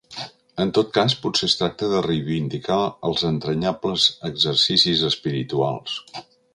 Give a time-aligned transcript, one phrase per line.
[0.63, 2.79] En tot cas, potser es tracta de reivindicar
[3.11, 6.01] els entranyables exercicis espirituals.